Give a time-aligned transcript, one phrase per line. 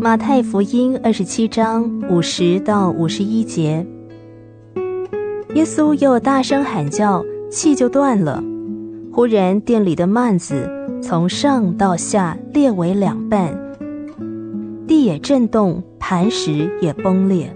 [0.00, 3.84] 马太福音二十七章五十到五十一节，
[5.56, 8.40] 耶稣又大声喊叫，气就断了。
[9.12, 10.70] 忽然殿里的幔子
[11.02, 13.52] 从上到下裂为两半，
[14.86, 17.52] 地也震动，磐石也崩裂。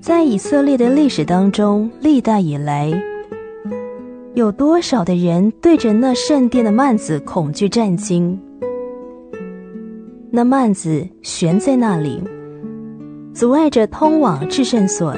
[0.00, 3.09] 在以色列的历史当中，历代以来。
[4.34, 8.38] 有多少的人对着那圣殿的幔子恐惧战惊？
[10.30, 12.22] 那幔子悬在那里，
[13.34, 15.16] 阻碍着通往至圣所、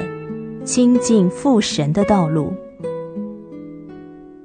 [0.63, 2.51] 亲近父神的道路。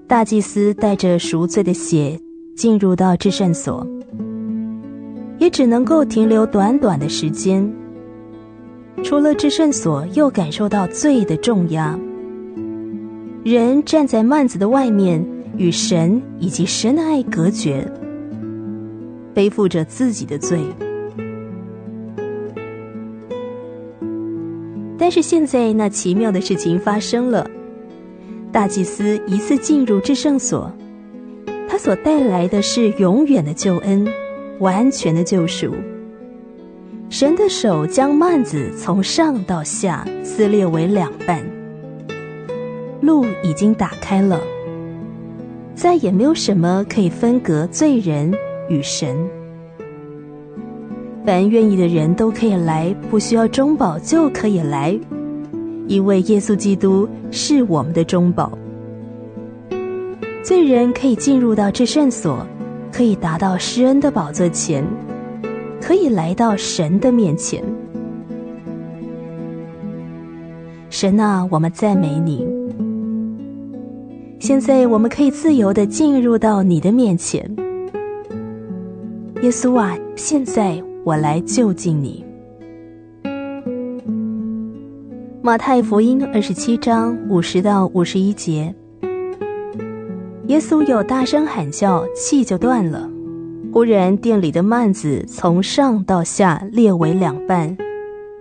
[0.06, 2.20] 大祭司带着赎罪的血
[2.54, 3.86] 进入到至圣所，
[5.38, 7.66] 也只能够停留短短的时间。
[9.02, 11.98] 出了至圣所，又感受到罪的重压。
[13.54, 15.24] 人站在幔子的外面，
[15.56, 17.90] 与神以及神的爱隔绝，
[19.32, 20.58] 背负着自己的罪。
[24.98, 27.48] 但是现在，那奇妙的事情发生了：
[28.52, 30.70] 大祭司一次进入至圣所，
[31.66, 34.06] 他所带来的是永远的救恩，
[34.58, 35.74] 完全的救赎。
[37.08, 41.57] 神的手将幔子从上到下撕裂为两半。
[43.00, 44.40] 路已经打开了，
[45.74, 48.32] 再也没有什么可以分隔罪人
[48.68, 49.16] 与神。
[51.24, 54.98] 凡愿意的人都可以来，不需要中保就可以来，
[55.86, 58.50] 因为耶稣基督是我们的中保。
[60.42, 62.46] 罪人可以进入到至圣所，
[62.90, 64.82] 可以达到施恩的宝座前，
[65.80, 67.62] 可以来到神的面前。
[70.88, 72.57] 神啊，我们赞美你。
[74.48, 77.54] 现在我们可以自由地进入到你的面前，
[79.42, 79.94] 耶稣啊！
[80.16, 82.24] 现在我来就近你。
[85.42, 88.74] 马太福音二十七章五十到五十一节，
[90.46, 93.06] 耶稣又大声喊叫，气就断了。
[93.70, 97.76] 忽然店里的幔子从上到下裂为两半，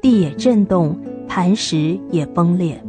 [0.01, 0.97] 地也震动，
[1.28, 2.81] 磐石也崩裂。